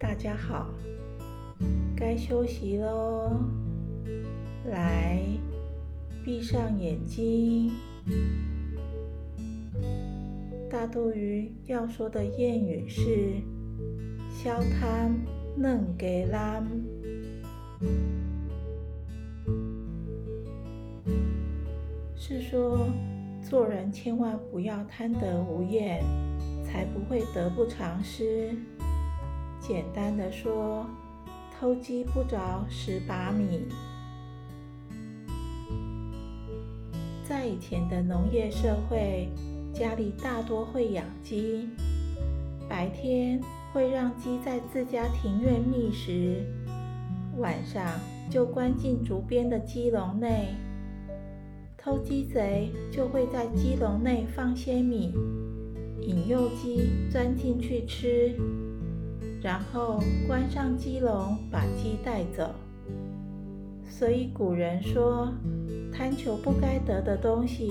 [0.00, 0.68] 大家好，
[1.96, 3.36] 该休息喽。
[4.66, 5.20] 来，
[6.24, 7.72] 闭上眼睛。
[10.70, 13.42] 大肚鱼要说的谚语是
[14.30, 15.12] “消贪
[15.56, 16.64] 嫩给兰”，
[22.14, 22.86] 是说
[23.42, 26.04] 做人千万不要贪得无厌，
[26.62, 28.54] 才不会得不偿失。
[29.60, 30.86] 简单的说，
[31.58, 33.66] 偷鸡不着蚀把米。
[37.24, 39.28] 在以前的农业社会，
[39.74, 41.68] 家里大多会养鸡，
[42.68, 43.40] 白天
[43.72, 46.42] 会让鸡在自家庭院觅食，
[47.36, 47.84] 晚上
[48.30, 50.54] 就关进竹编的鸡笼内。
[51.76, 55.12] 偷鸡贼就会在鸡笼内放些米，
[56.00, 58.34] 引诱鸡钻进去吃。
[59.42, 62.54] 然后关上鸡笼，把鸡带走。
[63.88, 65.32] 所以古人说，
[65.92, 67.70] 贪求不该得的东西，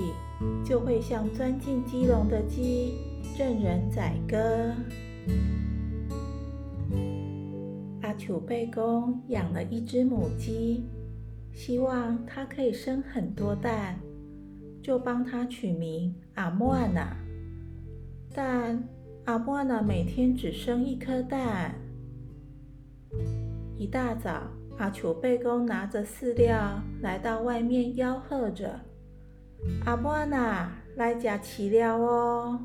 [0.64, 2.94] 就会像钻进鸡笼的鸡，
[3.38, 4.36] 任人宰割。
[8.02, 10.84] 阿丘贝公养了一只母鸡，
[11.52, 14.00] 希望它可以生很多蛋，
[14.82, 17.16] 就帮它取名阿莫娜。
[18.34, 18.82] 但
[19.28, 21.74] 阿莫娜每天只生一颗蛋。
[23.76, 24.40] 一大早，
[24.78, 28.80] 阿楚贝公拿着饲料来到外面，吆喝着
[29.84, 32.58] ：“阿莫娜，来夹饲料哦！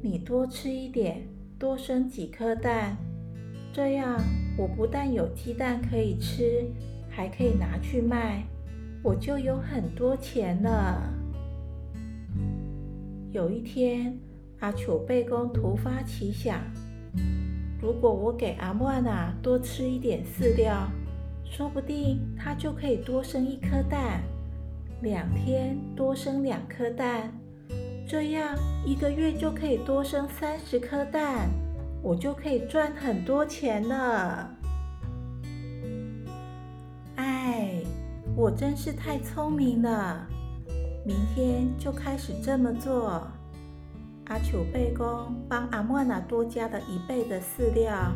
[0.00, 2.96] 你多吃一点，多生几颗蛋，
[3.70, 4.18] 这样
[4.56, 6.64] 我不但有鸡蛋可以吃，
[7.10, 8.42] 还可以拿去卖，
[9.02, 11.12] 我就有很多钱了。”
[13.30, 14.18] 有一天。
[14.60, 16.60] 阿楚贝公突发奇想：
[17.80, 20.88] 如果我给阿莫娜多吃一点饲料，
[21.44, 24.22] 说不定它就可以多生一颗蛋。
[25.02, 27.30] 两天多生两颗蛋，
[28.08, 31.50] 这样一个月就可以多生三十颗蛋，
[32.02, 34.50] 我就可以赚很多钱了。
[37.16, 37.82] 哎，
[38.34, 40.26] 我真是太聪明了！
[41.04, 43.28] 明天就开始这么做。
[44.28, 48.12] 阿丘贝公帮阿莫娜多加了一倍的饲料，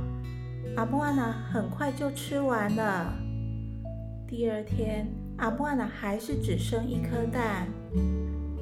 [0.76, 3.14] 阿莫娜很快就吃完了。
[4.26, 5.06] 第二天，
[5.36, 7.68] 阿莫娜还是只生一颗蛋。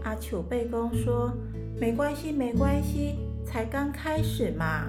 [0.04, 1.32] 阿丘贝公说
[1.80, 3.16] ：“没关系，没关系，
[3.46, 4.84] 才刚开始嘛。”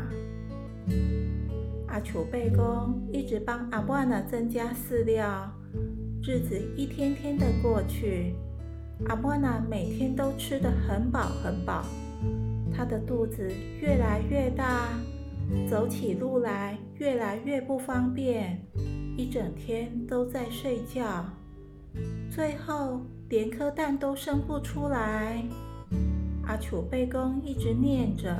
[1.87, 5.49] 阿丘贝公一直帮阿莫娜增加饲料，
[6.21, 8.35] 日子一天天的过去，
[9.07, 11.85] 阿莫娜每天都吃得很饱很饱。
[12.73, 14.89] 他的肚子越来越大，
[15.69, 18.59] 走起路来越来越不方便，
[19.17, 21.25] 一整天都在睡觉，
[22.29, 25.43] 最后连颗蛋都生不出来。
[26.43, 28.35] 阿楚贝公一直念着：“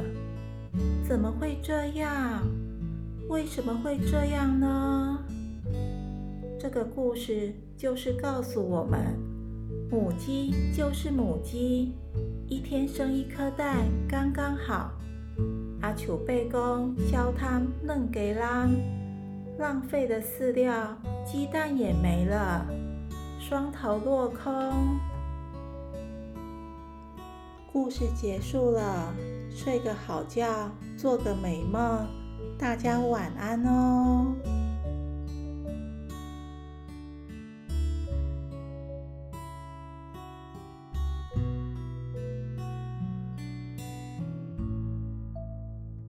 [1.08, 2.48] 怎么会这样？
[3.28, 5.20] 为什么会这样呢？”
[6.60, 9.16] 这个故事就是告诉我们，
[9.92, 11.96] 母鸡就是母鸡。
[12.48, 14.92] 一天生一颗蛋刚刚好。
[15.82, 18.70] 阿楚贝公消汤嫩给浪，
[19.58, 20.96] 浪费的饲料，
[21.26, 22.66] 鸡蛋也没了，
[23.40, 25.00] 双头落空。
[27.72, 29.14] 故事结束了，
[29.50, 32.06] 睡个好觉，做个美梦，
[32.60, 34.36] 大家晚安哦。